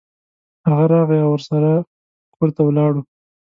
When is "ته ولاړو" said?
2.55-3.01